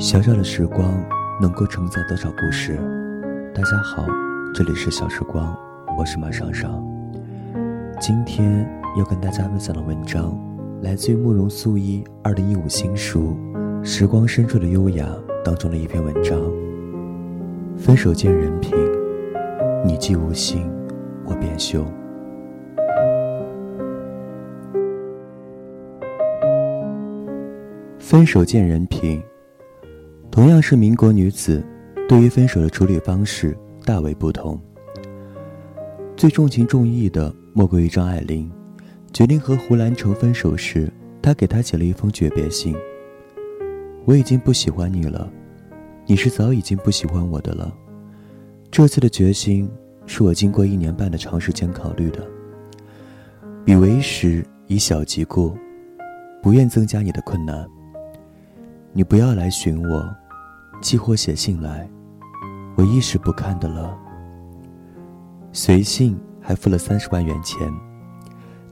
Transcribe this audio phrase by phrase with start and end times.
[0.00, 0.98] 小小的时光
[1.38, 2.74] 能够承载多少故事？
[3.54, 4.06] 大家好，
[4.54, 5.54] 这里是小时光，
[5.98, 6.82] 我是马尚尚。
[8.00, 8.66] 今天
[8.96, 10.34] 要跟大家分享的文章，
[10.80, 13.36] 来自于慕容素一二零一五新书
[13.84, 15.04] 《时光深处的优雅》
[15.44, 16.40] 当中的一篇文章。
[17.76, 18.72] 分手见人品，
[19.84, 20.66] 你既无心，
[21.26, 21.84] 我便休。
[27.98, 29.22] 分手见人品。
[30.30, 31.62] 同样是民国女子，
[32.08, 34.58] 对于分手的处理方式大为不同。
[36.16, 38.50] 最重情重义的莫过于张爱玲，
[39.12, 42.76] 决定和胡兰成分手时，她给他写了一封诀别信。
[44.04, 45.30] 我已经不喜欢你了，
[46.06, 47.74] 你是早已经不喜欢我的了。
[48.70, 49.68] 这次的决心
[50.06, 52.24] 是我经过一年半的长时间考虑的。
[53.64, 55.54] 彼为时以小即故，
[56.40, 57.66] 不愿增加你的困难。
[58.92, 60.16] 你不要来寻我，
[60.80, 61.88] 寄或写信来，
[62.76, 63.96] 我一时不看的了。
[65.52, 67.70] 随信还付了三十万元钱，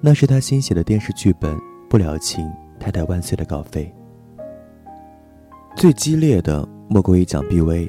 [0.00, 1.54] 那是他新写的电视剧本
[1.88, 3.92] 《不了情太太万岁》的稿费。
[5.76, 7.88] 最激烈的莫过于蒋碧薇，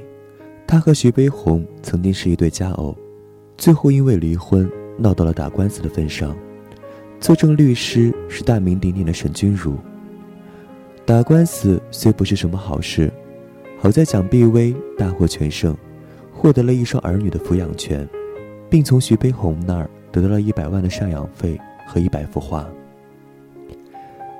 [0.67, 2.95] 她和徐悲鸿曾经是一对佳偶，
[3.57, 6.35] 最后因为离婚闹到了打官司的份上，
[7.19, 9.77] 作证律师是大名鼎鼎的沈君儒。
[11.05, 13.11] 打官司虽不是什么好事，
[13.81, 15.75] 好在蒋碧薇大获全胜，
[16.33, 18.07] 获得了一双儿女的抚养权，
[18.69, 22.67] 并从徐悲鸿那儿得到了一百万的赡养费和一百幅画。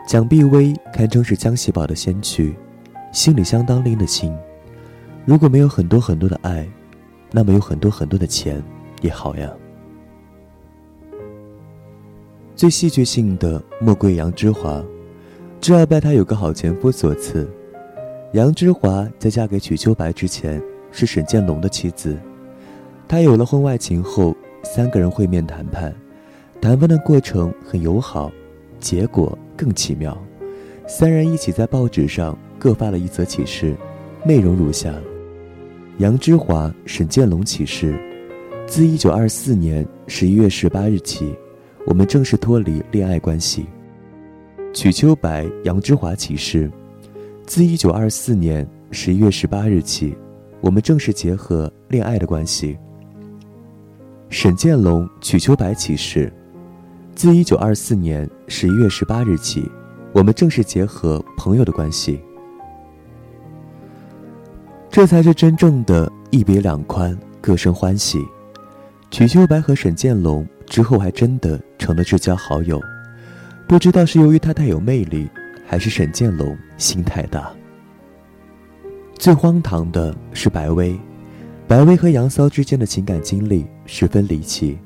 [0.06, 2.54] 蒋碧薇堪称是江喜宝的先驱，
[3.14, 4.38] 心里相当拎得清。
[5.26, 6.68] 如果没有很多很多的爱，
[7.32, 8.62] 那么有很多很多的钱
[9.02, 9.50] 也好呀。
[12.58, 14.84] 最戏剧性的莫过于杨之华。
[15.62, 17.50] 这要拜他有个好前夫所赐。
[18.34, 22.16] 杨之华在嫁给曲秋白之前是沈建龙的妻子。
[23.08, 25.92] 他有了婚外情后，三个人会面谈判，
[26.62, 28.32] 谈判的过程很友好，
[28.80, 30.16] 结果更奇妙。
[30.88, 33.76] 三人一起在报纸上各发了一则启事，
[34.24, 34.94] 内容如下：
[35.98, 38.00] 杨之华、沈建龙启事，
[38.68, 41.34] 自一九二四年十一月十八日起，
[41.84, 43.66] 我们正式脱离恋爱关系。
[44.72, 46.70] 曲秋白、杨之华启示：
[47.50, 50.16] 自一九二四年十一月十八日起，
[50.62, 52.78] 我们正式结合恋爱的关系。
[54.30, 56.32] 沈建龙、瞿秋白启示：
[57.16, 59.68] 自一九二四年十一月十八日起，
[60.14, 62.22] 我们正式结合朋友的关系。
[64.92, 68.24] 这才是真正的一别两宽，各生欢喜。
[69.10, 72.80] 曲秋白和沈建龙之后还真的成了至交好友。
[73.68, 75.28] 不知道是由于他太有魅力，
[75.70, 77.54] 还是沈建龙心太大。
[79.20, 81.00] 最荒唐的是白薇，
[81.68, 84.80] 白薇和杨骚之间的情感经历十分离奇，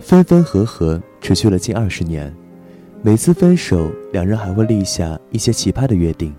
[0.00, 2.34] 分分合合持续了近二十年。
[3.00, 6.34] 每次分手，两人还会立下一些奇葩的约定，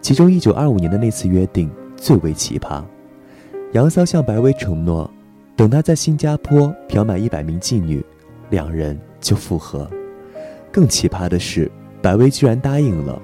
[0.00, 2.82] 其中一九二五年的那次约定最为奇葩。
[3.72, 5.12] 杨骚向白薇承诺，
[5.54, 8.02] 等他在新加坡嫖满一百名妓女，
[8.48, 9.90] 两人就复合。
[10.72, 11.70] 更奇葩的是，
[12.02, 13.20] 白薇居然答应了，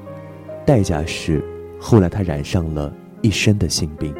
[0.67, 1.43] 代价是
[1.81, 4.15] 后来她染上了一身的性病。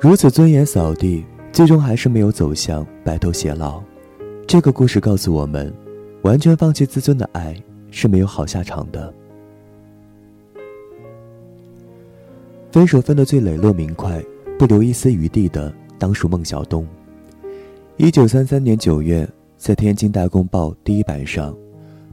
[0.00, 3.80] 如此尊严扫地，最终还是没有走向白头偕老。
[4.48, 5.72] 这个故事告诉我们，
[6.22, 7.56] 完全放弃自尊的爱
[7.92, 9.14] 是没有好下场的。
[12.72, 14.20] 分手分得最磊落明快、
[14.58, 16.84] 不留一丝余地的，当属孟小冬。
[17.96, 19.28] 一九三三年九月。
[19.62, 21.56] 在《天津大公报》第一版上，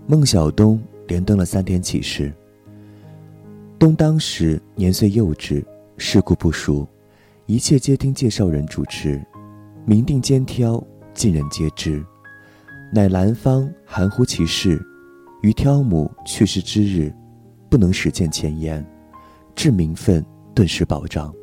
[0.06, 2.32] 孟小冬连登了三天启事。
[3.80, 5.66] 冬当时年岁幼稚，
[5.98, 6.88] 世故不熟，
[7.48, 9.20] 一切皆听介绍人主持，
[9.84, 10.80] 明定兼挑，
[11.16, 12.06] 尽人皆知。
[12.94, 14.80] 乃兰芳含糊其事，
[15.42, 17.12] 于挑母去世之日，
[17.68, 18.86] 不能实践前言，
[19.56, 20.24] 致名分
[20.54, 21.34] 顿时保障，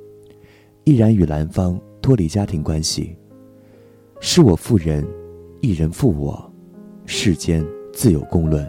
[0.85, 3.17] 毅然与兰芳脱离家庭关系。
[4.21, 5.05] 是我妇人。
[5.61, 6.53] 一人负我，
[7.05, 8.69] 世间自有公论，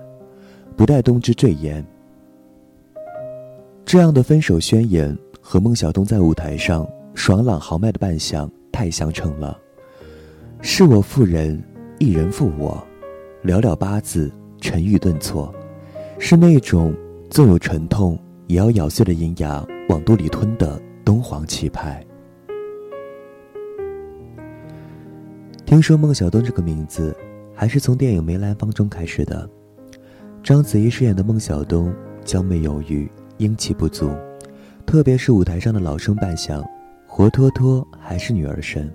[0.75, 1.85] 不待冬之赘言。
[3.85, 9.57] 这样的分手宣言和孟小冬在舞台上爽朗豪迈的扮相太相称了。
[10.61, 11.61] 是我负人，
[11.99, 12.85] 一人负我，
[13.43, 15.53] 寥寥八字，沉郁顿挫，
[16.19, 16.93] 是那种
[17.29, 18.17] 纵有沉痛
[18.47, 22.03] 也要咬碎了银牙往肚里吞的东皇气派。
[25.67, 27.13] 听说孟小冬这个名字，
[27.53, 29.47] 还是从电影《梅兰芳》中开始的。
[30.41, 31.93] 章子怡饰演的孟小冬
[32.23, 34.09] 娇媚有余，英气不足，
[34.85, 36.65] 特别是舞台上的老生扮相，
[37.05, 38.89] 活脱脱还是女儿身。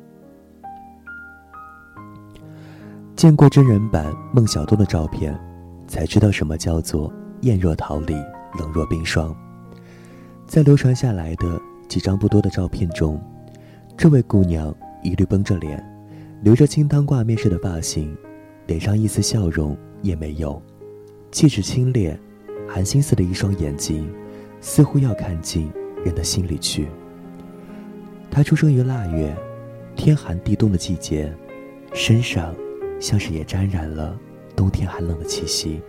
[3.15, 5.39] 见过真人版孟小冬的照片，
[5.87, 8.15] 才知道什么叫做艳若桃李，
[8.59, 9.37] 冷若冰霜。
[10.47, 13.23] 在流传下来的几张不多的照片中，
[13.95, 15.87] 这位姑娘一律绷着脸，
[16.43, 18.15] 留着清汤挂面似的发型，
[18.67, 20.61] 脸上一丝笑容也没有，
[21.31, 22.17] 气质清冽，
[22.69, 24.13] 含心思的一双眼睛，
[24.61, 25.73] 似乎要看进
[26.05, 26.87] 人的心里去。
[28.31, 29.35] 他出生于腊月，
[29.97, 31.33] 天寒地冻的季节，
[31.95, 32.55] 身上。
[33.01, 34.17] 像是也沾染了
[34.55, 35.83] 冬天寒冷的气息。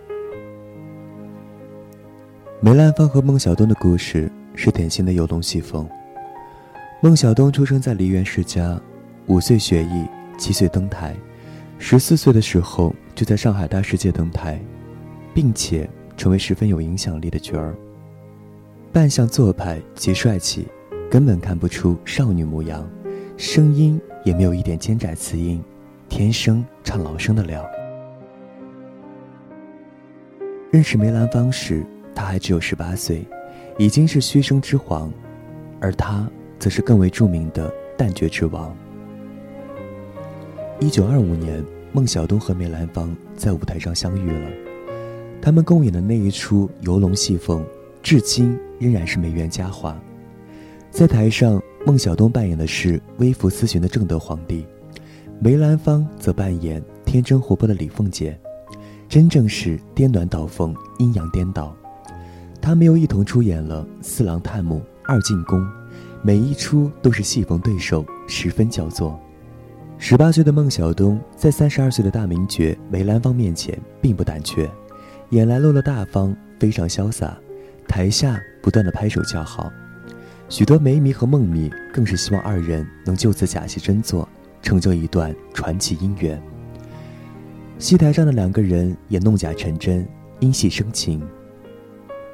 [2.60, 5.88] 梅兰芳和孟小冬的故事是典型的游龙戏凤。
[7.00, 8.80] 孟小冬出生在梨园世家，
[9.28, 10.04] 五岁学艺，
[10.36, 11.14] 七岁登台，
[11.78, 14.60] 十四岁的时候就在上海大世界登台，
[15.32, 17.74] 并且成为十分有影响力的角儿。
[18.92, 20.68] 扮相做派极帅气，
[21.10, 22.88] 根本看不出少女模样，
[23.36, 25.62] 声音也没有一点尖窄磁音。
[26.08, 27.64] 天生唱老生的料。
[30.70, 31.84] 认识梅兰芳时，
[32.14, 33.26] 他还只有十八岁，
[33.78, 35.12] 已经是虚声之皇，
[35.80, 36.28] 而他
[36.58, 38.76] 则是更为著名的旦角之王。
[40.80, 44.50] 一九二五年，孟小冬和梅兰芳在舞台上相遇了，
[45.40, 47.64] 他们共演的那一出游龙戏凤，
[48.02, 49.96] 至今仍然是梅园佳话。
[50.90, 54.66] 在台上，孟小冬扮演的是微服私巡的正德皇帝。
[55.38, 58.36] 梅兰芳则扮演天真活泼的李凤姐，
[59.08, 61.74] 真正是颠鸾倒凤，阴阳颠倒。
[62.60, 65.60] 他们又一同出演了《四郎探母》《二进宫》，
[66.20, 69.18] 每一出都是戏逢对手，十分叫座。
[69.98, 74.70] 十八岁的孟小冬在三十二岁的大名角梅兰芳面前并不胆怯，
[75.30, 77.36] 演来落落大方，非常潇洒，
[77.88, 79.72] 台下不断的拍手叫好。
[80.48, 84.28] 许多梅迷和孟迷更是希望二人能就此假戏真做。
[84.64, 86.42] 成就一段传奇姻缘。
[87.78, 90.08] 戏台上的两个人也弄假成真，
[90.40, 91.22] 因戏生情。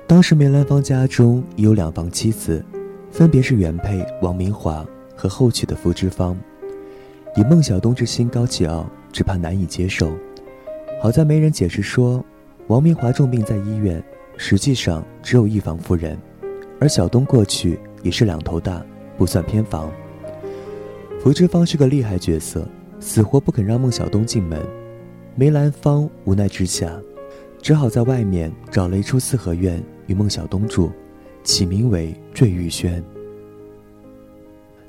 [0.07, 2.65] 当时梅兰芳家中已有两房妻子，
[3.11, 4.87] 分别是原配王明华
[5.17, 6.39] 和后娶的福芝芳。
[7.37, 10.13] 以孟小冬之心高气傲，只怕难以接受。
[11.01, 12.25] 好在没人解释说，
[12.67, 14.03] 王明华重病在医院，
[14.37, 16.19] 实际上只有一房夫人，
[16.81, 18.85] 而小冬过去也是两头大，
[19.17, 19.91] 不算偏房。
[21.21, 22.67] 福芝芳是个厉害角色，
[22.99, 24.61] 死活不肯让孟小冬进门。
[25.37, 27.01] 梅兰芳无奈之下，
[27.63, 30.91] 只好在外面找了一处四合院与孟小冬住，
[31.45, 33.03] 起名为坠玉轩。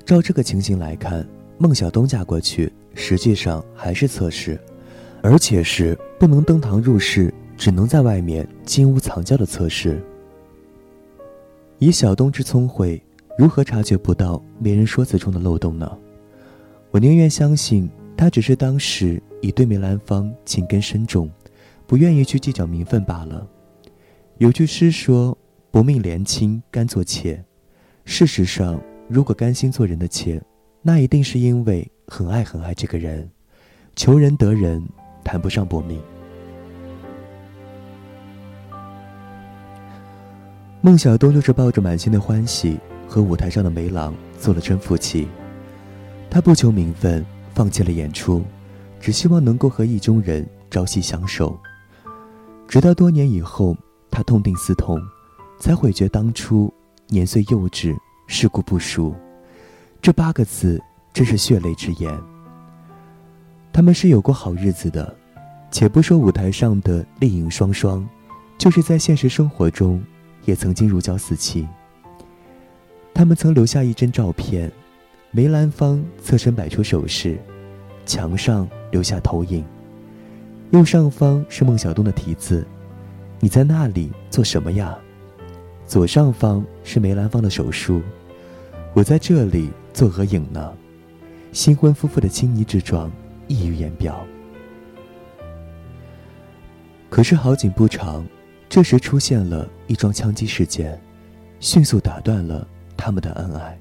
[0.04, 1.26] 照这个情形来看，
[1.62, 4.58] 孟小冬嫁过去实际上还是侧室，
[5.22, 10.02] 而且是不能登堂入室，只能在外面金屋藏娇的侧室。
[11.78, 13.00] 以小冬之聪慧，
[13.38, 15.96] 如何察觉不到媒人说辞中的漏洞呢？
[16.90, 21.30] 我宁愿相信他只是当时已对梅兰芳情根深重，
[21.86, 23.46] 不愿意去计较名分罢了。
[24.38, 25.38] 有句诗说
[25.70, 27.40] ：“薄命怜亲甘做妾。”
[28.04, 30.42] 事实上，如果甘心做人的妾，
[30.82, 33.30] 那一定是因为很爱很爱这个人。
[33.94, 34.82] 求人得人，
[35.22, 36.00] 谈不上薄命。
[40.80, 45.28] 孟小冬就是抱着满心的欢喜，和舞台上的梅郎做了真夫妻。
[46.28, 47.24] 他不求名分，
[47.54, 48.42] 放弃了演出，
[48.98, 51.56] 只希望能够和意中人朝夕相守。
[52.66, 53.76] 直到多年以后，
[54.10, 54.98] 他痛定思痛，
[55.60, 56.72] 才悔觉当初
[57.08, 57.94] 年岁幼稚，
[58.26, 59.14] 世故不熟。
[60.02, 60.82] 这八个字
[61.12, 62.12] 真是血泪之言。
[63.72, 65.16] 他们是有过好日子的，
[65.70, 68.04] 且不说舞台上的丽影双双，
[68.58, 70.02] 就是在现实生活中，
[70.44, 71.64] 也曾经如胶似漆。
[73.14, 74.70] 他们曾留下一帧照片。
[75.34, 77.38] 梅兰芳侧身摆出手势，
[78.04, 79.64] 墙上留下投影。
[80.72, 82.66] 右上方是孟小冬的题字
[83.40, 84.98] ：“你在那里做什么呀？”
[85.86, 88.02] 左上方是梅兰芳的手书
[88.92, 90.72] ：“我在这里做合影呢。”
[91.52, 93.12] 新婚夫妇的亲昵之状
[93.46, 94.24] 溢于言表。
[97.10, 98.26] 可是好景不长，
[98.70, 100.98] 这时出现了一桩枪击事件，
[101.60, 103.78] 迅速打断了他们的恩爱。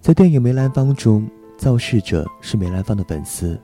[0.00, 3.56] 在电影《梅兰芳》中，造势者是梅兰芳的粉丝，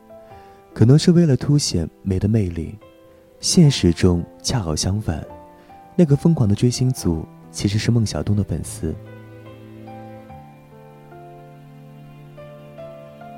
[0.72, 2.78] 可能是为了凸显梅的魅力。
[3.40, 5.26] 现实中恰好相反，
[5.96, 8.94] 那个疯狂的追星族其实是孟小冬的粉丝。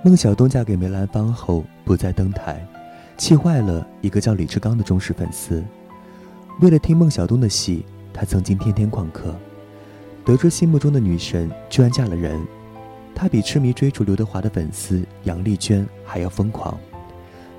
[0.04, 2.66] 孟小冬嫁给梅兰芳后不再登台，
[3.16, 5.62] 气坏了一个叫李志刚的忠实粉丝。
[6.61, 9.32] 为了听孟小冬的戏，他曾经天天旷课，
[10.25, 12.44] 得知心目中的女神居然嫁了人，
[13.14, 16.76] 他比痴迷追逐刘德华的粉丝杨丽娟还要疯狂，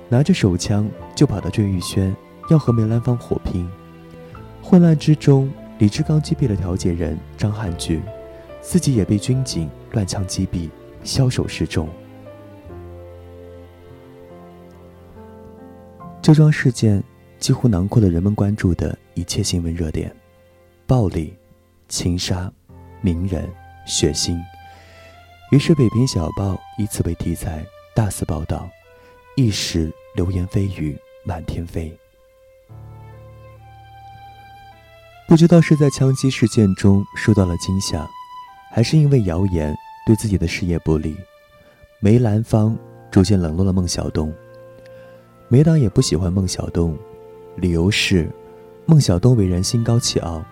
[0.09, 0.85] 拿着手枪
[1.15, 2.13] 就跑到坠玉轩，
[2.50, 3.65] 要和梅兰芳火拼。
[4.62, 8.03] 混乱之中，李志刚击毙了调解人张汉俊，
[8.59, 10.69] 自己也被军警乱枪击毙，
[11.05, 11.88] 枭首示众。
[16.24, 17.03] 这桩事件
[17.38, 20.10] 几乎囊括了人们关注的一切新闻热点：
[20.88, 21.38] 暴力、
[21.89, 22.50] 情杀、
[23.01, 23.46] 名人、
[23.86, 24.42] 血腥。
[25.51, 27.62] 于是，北平小报以此为题材，
[27.94, 28.70] 大肆报道，
[29.36, 31.94] 一时流言蜚语满天飞。
[35.27, 38.10] 不知道是在枪击事件中受到了惊吓，
[38.72, 39.75] 还是因为谣言
[40.08, 41.18] 对自己的事业不利，
[42.00, 42.77] 梅兰芳
[43.12, 44.34] 逐渐冷落了孟小冬。
[45.53, 46.98] 梅党也不喜欢孟小冬，
[47.57, 48.27] 理由是，
[48.88, 50.43] 孟小冬为人心高气傲，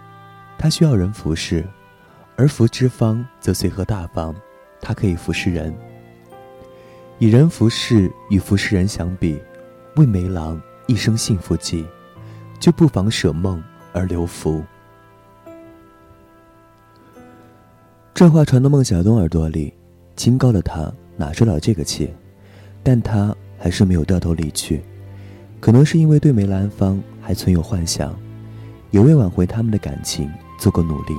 [0.60, 1.68] 他需要人服侍，
[2.36, 4.36] 而福之芳则随和大方，
[4.80, 5.74] 他可以服侍人。
[7.18, 9.42] 以人服侍与服侍人相比，
[9.96, 11.84] 为梅郎一生幸福计，
[12.60, 13.60] 就不妨舍梦
[13.94, 14.64] 而留福。
[18.14, 19.74] 这话传到孟小冬耳朵里，
[20.16, 22.14] 清高的他哪受了这个气，
[22.84, 24.80] 但他还是没有掉头离去。
[25.62, 28.14] 可能是因为对梅兰芳还存有幻想，
[28.90, 30.28] 也为挽回他们的感情
[30.58, 31.14] 做过努力。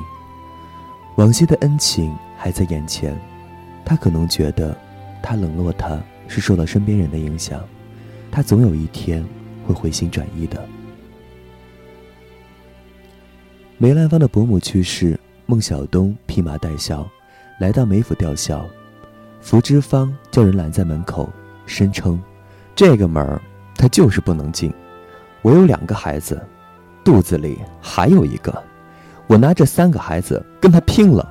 [1.17, 3.17] 往昔的恩情还在眼前，
[3.85, 4.77] 他可能觉得，
[5.23, 7.61] 他冷落他是受了身边人的影响，
[8.33, 9.25] 他总有一天
[9.65, 10.61] 会回心转意的。
[13.79, 17.09] 梅兰芳的伯母去世，孟小冬披麻戴孝，
[17.61, 18.67] 来到梅府吊孝，
[19.41, 21.29] 福芝芳叫人拦在门口，
[21.65, 22.21] 声称，
[22.75, 23.41] 这个门儿。
[23.83, 24.73] 他就是不能进，
[25.43, 26.41] 我有两个孩子，
[27.03, 28.63] 肚子里还有一个，
[29.27, 31.29] 我拿这三个孩子跟他拼了。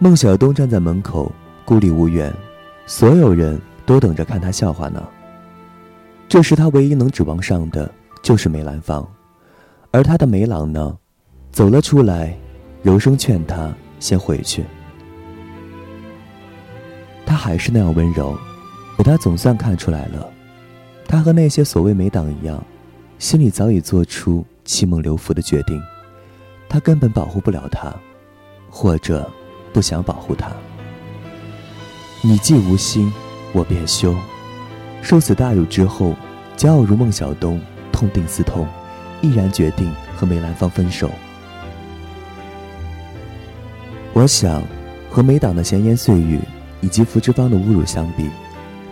[0.00, 1.30] 孟小冬站在门口，
[1.64, 2.34] 孤立无援，
[2.86, 5.00] 所有人都等着看他笑话呢。
[6.28, 7.88] 这时他唯一能指望上的
[8.20, 9.08] 就是梅兰芳，
[9.92, 10.98] 而他的梅郎呢，
[11.52, 12.36] 走了出来，
[12.82, 14.64] 柔声劝他先回去。
[17.24, 18.36] 他还是那样温柔，
[18.96, 20.28] 可他总算看出来了。
[21.08, 22.62] 他和那些所谓美党一样，
[23.18, 25.82] 心里早已做出弃孟留福的决定。
[26.68, 27.92] 他根本保护不了他，
[28.68, 29.28] 或者
[29.72, 30.52] 不想保护他。
[32.20, 33.10] 你既无心，
[33.54, 34.14] 我便休。
[35.00, 36.14] 受此大辱之后，
[36.58, 37.58] 骄傲如孟小冬，
[37.90, 38.68] 痛定思痛，
[39.22, 41.10] 毅然决定和梅兰芳分手。
[44.12, 44.62] 我想，
[45.10, 46.38] 和美党的闲言碎语
[46.82, 48.28] 以及福芝芳的侮辱相比，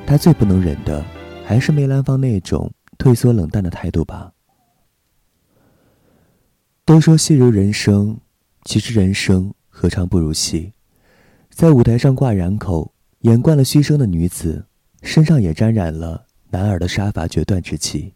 [0.06, 1.04] 他最不能忍的。
[1.48, 4.32] 还是梅兰芳那种退缩冷淡的态度吧。
[6.84, 8.18] 都说戏如人生，
[8.64, 10.72] 其实人生何尝不如戏？
[11.50, 14.66] 在舞台上挂染口，演惯了虚声的女子，
[15.02, 18.12] 身上也沾染了男儿的杀伐决断之气，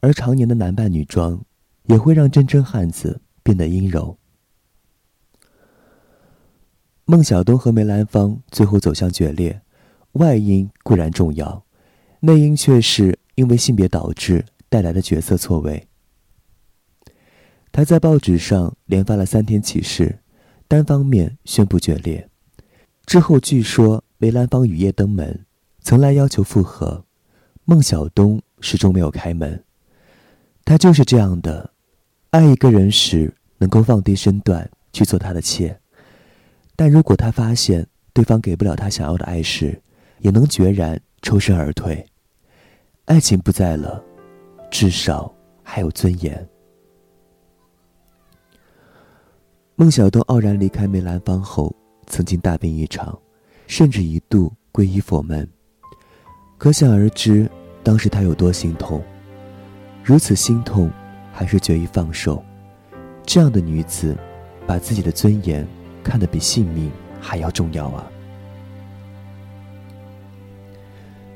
[0.00, 1.40] 而常年的男扮女装，
[1.84, 4.18] 也会让真真汉子变得阴柔。
[7.04, 9.62] 孟小冬和梅兰芳最后走向决裂，
[10.14, 11.64] 外因固然重要。
[12.20, 15.86] 内因却是因为性别导致带来的角色错位。
[17.70, 20.18] 他在报纸上连发了三天启事，
[20.66, 22.28] 单方面宣布决裂。
[23.06, 25.46] 之后据说梅兰芳雨夜登门，
[25.80, 27.04] 曾来要求复合，
[27.64, 29.62] 孟小冬始终没有开门。
[30.64, 31.72] 他就是这样的，
[32.30, 35.78] 爱一个人时能够放低身段去做他的妾，
[36.74, 39.80] 但如果他发现对方给不了他想要的爱时，
[40.18, 41.00] 也能决然。
[41.20, 42.07] 抽身而退，
[43.08, 44.04] 爱情不在了，
[44.70, 46.46] 至少还有尊严。
[49.76, 51.74] 孟小冬傲然离开梅兰芳后，
[52.06, 53.18] 曾经大病一场，
[53.66, 55.48] 甚至一度皈依佛门。
[56.58, 57.50] 可想而知，
[57.82, 59.02] 当时他有多心痛。
[60.04, 60.90] 如此心痛，
[61.32, 62.44] 还是决意放手。
[63.24, 64.14] 这样的女子，
[64.66, 65.66] 把自己的尊严
[66.04, 68.06] 看得比性命还要重要啊！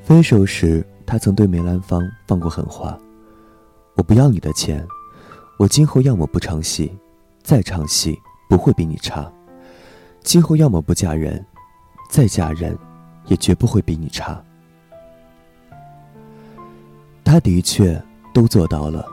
[0.03, 2.99] 分手时，他曾对梅兰芳放过狠话
[3.97, 4.83] ：“我不要你的钱，
[5.59, 6.91] 我今后要么不唱戏，
[7.43, 9.31] 再唱戏不会比你差；
[10.23, 11.45] 今后要么不嫁人，
[12.09, 12.75] 再嫁人，
[13.27, 14.43] 也绝不会比你差。”
[17.23, 18.03] 他的确
[18.33, 19.07] 都做到了。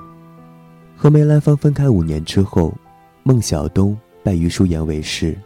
[0.95, 2.73] 和梅兰芳分开五年之后，
[3.23, 5.37] 孟小冬拜于淑妍为师，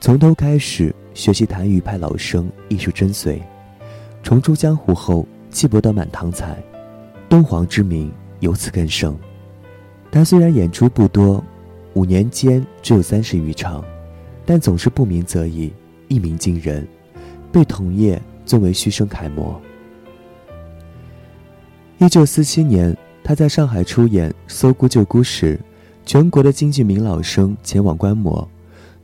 [0.00, 3.40] 从头开始学习谭玉派老生艺术真髓。
[4.24, 5.24] 重出江湖后，
[5.56, 6.62] 气博得满堂彩，
[7.30, 9.16] 敦煌之名由此更盛。
[10.10, 11.42] 他虽然演出不多，
[11.94, 13.82] 五年间只有三十余场，
[14.44, 15.72] 但总是不鸣则已，
[16.08, 16.86] 一鸣惊人，
[17.50, 19.58] 被同业尊为虚声楷模。
[21.96, 22.94] 一九四七年，
[23.24, 25.58] 他在上海出演《搜孤救孤》时，
[26.04, 28.46] 全国的京剧名老生前往观摩，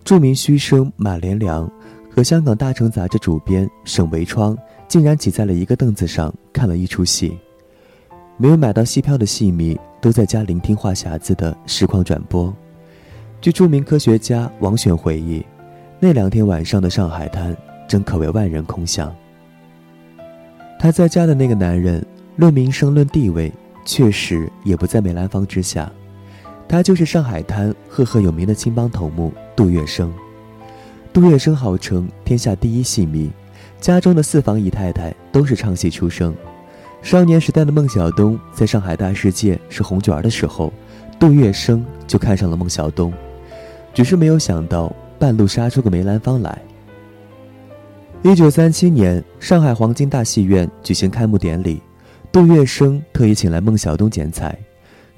[0.04, 1.73] 著名虚声马连良
[2.14, 7.38] 和香港《大成》杂志主编沈维窗竟然挤在了一个凳子上看了一出戏。
[8.37, 12.54] 没有买到戏票的戏迷都在家聆听话匣子的实况转播。
[13.40, 15.42] 据著名科学家王选回忆，
[15.99, 17.57] 那两天晚上的上海滩
[17.88, 19.14] 真可谓万人空巷。
[20.78, 22.04] 他在家的那个男人，
[22.37, 23.50] 论名声论地位，
[23.87, 25.90] 确实也不在梅兰芳之下。
[26.69, 30.11] 他就是上海滩赫赫有名的青帮头目杜月笙。
[31.12, 33.31] 杜月笙号称天下第一戏迷，
[33.78, 36.35] 家中的四房姨太太都是唱戏出生。
[37.02, 40.73] 少年时代的孟小冬在上海大世界是红卷儿的时候，
[41.21, 43.12] 杜月笙就看上了孟小冬，
[43.92, 46.59] 只是没有想到半路杀出个梅兰芳来。
[48.23, 51.83] 一九三七年，上海黄金大戏院举行开幕典礼，
[52.31, 54.59] 杜月笙特意请来孟小冬剪彩，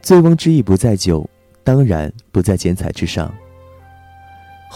[0.03, 1.25] 醉翁之意不在酒，
[1.63, 3.33] 当然不在剪彩之上。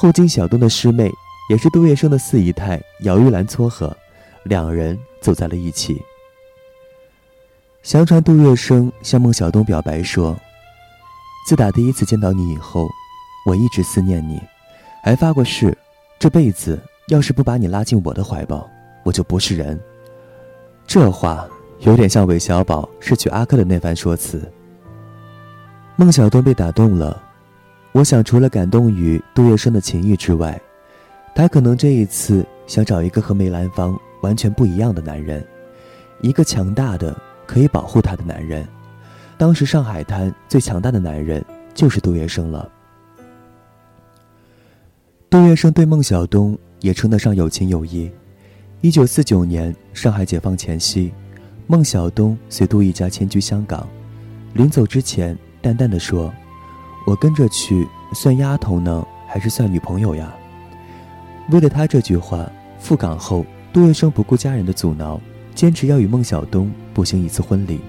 [0.00, 1.12] 后经小东的师妹，
[1.50, 3.96] 也是杜月笙的四姨太姚玉兰撮合，
[4.44, 6.00] 两人走在了一起。
[7.82, 10.38] 相传杜月笙向孟小冬表白说
[11.48, 12.88] ：“自打第一次见到你以后，
[13.44, 14.40] 我一直思念你，
[15.02, 15.76] 还发过誓，
[16.16, 18.70] 这辈子要是不把你拉进我的怀抱，
[19.02, 19.80] 我就不是人。”
[20.86, 21.44] 这话
[21.80, 24.48] 有点像韦小宝失去阿珂的那番说辞。
[25.96, 27.20] 孟小冬被打动了，
[27.92, 30.60] 我想除了感动于杜月笙的情谊之外，
[31.34, 35.44] 他可能这一次想找一个和梅兰芳完全不一样的男人，
[36.20, 37.16] 一个强大的。
[37.48, 38.68] 可以保护她的男人，
[39.38, 41.42] 当时上海滩最强大的男人
[41.72, 42.70] 就是杜月笙了。
[45.30, 48.10] 杜月笙对孟小冬也称得上有情有义。
[48.82, 51.10] 一九四九年上海解放前夕，
[51.66, 53.88] 孟小冬随杜一家迁居香港，
[54.52, 56.30] 临走之前淡淡的说
[57.08, 60.30] ：“我跟着去，算丫头呢，还是算女朋友呀？”
[61.48, 62.46] 为了他这句话，
[62.78, 65.18] 赴港后杜月笙不顾家人的阻挠。
[65.54, 67.80] 坚持要与孟小冬步行一次婚礼。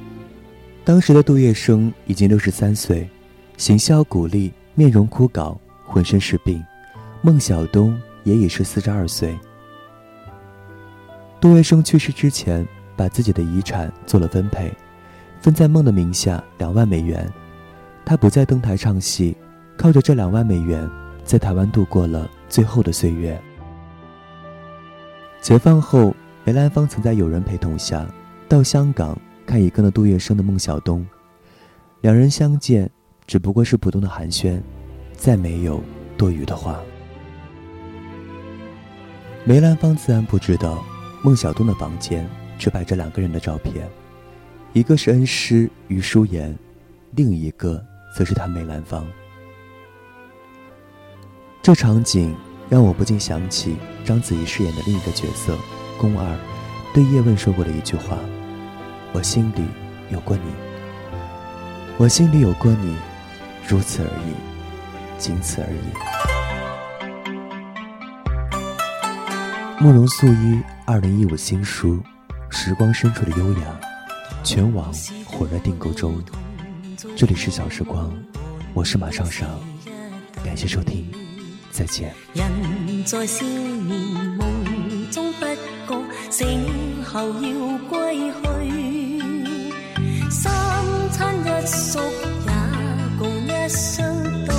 [0.83, 3.07] 当时的杜月笙已经六十三岁，
[3.57, 5.55] 形销骨立，面容枯槁，
[5.85, 6.63] 浑身是病。
[7.21, 9.37] 孟小冬也已是四十二岁。
[11.39, 14.73] 杜月笙去世之前，把自己的遗产做了分配，
[15.39, 17.31] 分在孟的名下两万美元。
[18.09, 19.37] 他不再登台唱戏，
[19.77, 20.89] 靠着这两万美元，
[21.23, 23.39] 在台湾度过了最后的岁月。
[25.39, 26.11] 解放后。
[26.43, 28.07] 梅兰芳曾在友人陪同下
[28.47, 31.05] 到香港看已跟了杜月笙的孟小冬，
[32.01, 32.89] 两人相见
[33.27, 34.59] 只不过是普通的寒暄，
[35.13, 35.79] 再没有
[36.17, 36.79] 多余的话。
[39.45, 40.83] 梅兰芳自然不知道，
[41.23, 43.87] 孟小冬的房间只摆着两个人的照片，
[44.73, 46.57] 一个是恩师于淑妍，
[47.11, 49.05] 另一个则是他梅兰芳。
[51.61, 52.35] 这场景
[52.69, 55.57] 让我不禁想起章子怡饰演的另一个角色。
[55.99, 56.25] 宫二
[56.93, 58.17] 对叶问说过的一句话
[59.11, 59.63] ：“我心里
[60.09, 60.43] 有过你，
[61.97, 62.95] 我心里有过你，
[63.67, 64.33] 如此而已，
[65.17, 65.91] 仅此而已。”
[69.83, 71.97] 慕容素一二零一五新书
[72.49, 73.79] 《时光深处的优雅》，
[74.43, 74.91] 全网
[75.25, 76.21] 火热订购中。
[77.15, 78.11] 这里是小时光，
[78.73, 79.47] 我是马上上，
[80.43, 81.09] 感谢收听，
[81.71, 82.13] 再见。
[82.33, 82.45] 人
[83.05, 83.97] 在少年
[84.37, 85.45] 梦中不。
[86.29, 89.19] 醒后要归去，
[90.29, 90.51] 三
[91.11, 91.99] 餐一宿
[92.45, 92.51] 也
[93.17, 94.53] 共一生，到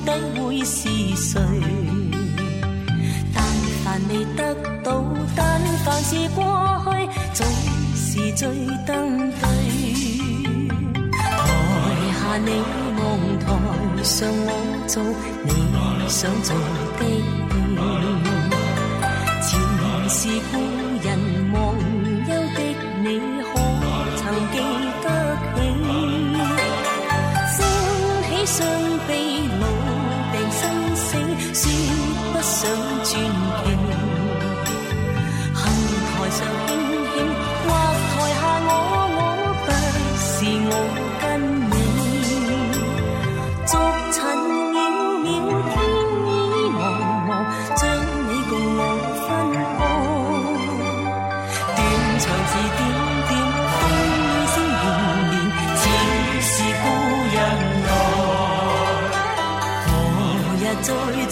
[0.00, 1.40] 底会是谁？
[3.32, 3.44] 但
[3.84, 5.04] 凡未得到，
[5.36, 6.42] 但凡是过
[6.84, 7.46] 去，总
[7.94, 8.48] 是最
[8.84, 9.63] 登对。
[12.38, 12.50] 你
[12.98, 13.02] 望，
[13.38, 13.46] 台
[14.02, 14.50] 上我
[14.88, 15.02] 做，
[15.44, 15.48] 你
[16.08, 16.48] 想做
[16.98, 18.22] 的戏，
[19.42, 19.50] 前
[20.08, 20.18] 是
[20.50, 20.52] 故。
[21.04, 21.08] 人
[21.52, 21.56] 忘
[22.28, 22.58] 忧的
[23.02, 23.06] 你，
[23.42, 23.52] 可
[24.16, 24.56] 曾记
[25.02, 25.06] 得
[25.54, 25.56] 起？
[27.56, 27.60] 欢
[28.24, 28.56] 喜双
[29.06, 29.10] 悲，
[29.60, 29.62] 老
[30.32, 30.62] 病生
[30.96, 31.06] 死，
[31.52, 31.62] 说
[32.32, 32.56] 不上
[33.04, 33.12] 传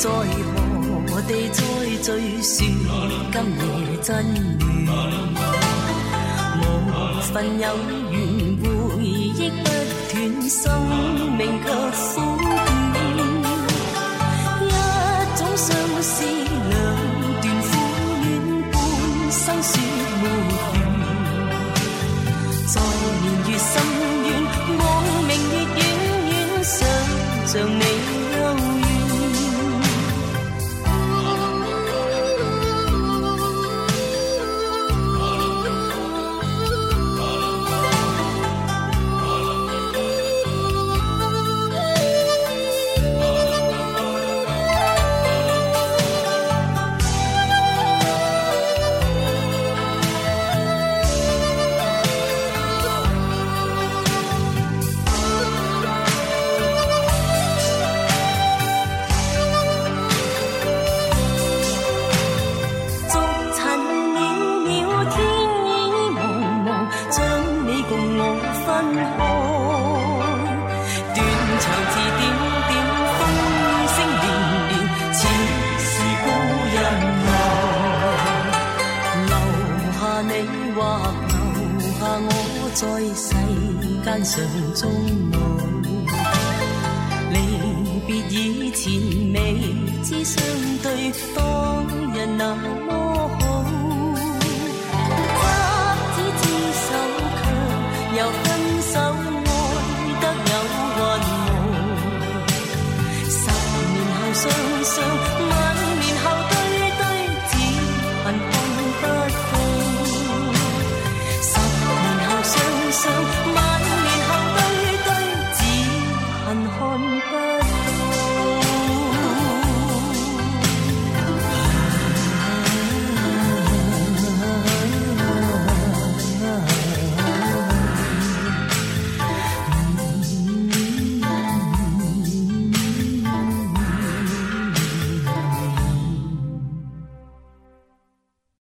[0.02, 1.62] 在何地再
[2.02, 2.66] 聚说
[3.30, 3.70] 今夜
[4.02, 4.10] 真
[4.84, 4.90] 暖。
[6.58, 6.60] 无
[7.32, 7.66] 份有
[8.10, 8.14] 缘
[8.58, 8.66] 回
[9.04, 9.64] 忆不
[10.10, 10.18] 断
[10.50, 10.58] 生
[11.38, 12.18] 命却是